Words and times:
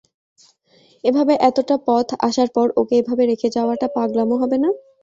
এভাবে 1.03 1.33
এতোটা 1.41 1.75
পথ 1.87 2.07
আসার 2.27 2.49
পর 2.55 2.67
ওকে 2.79 2.95
এভাবে 3.01 3.23
রেখে 3.31 3.47
যাওয়াটা 3.55 3.87
পাগলামো 3.95 4.35
হবে 4.41 4.57
না? 4.63 4.69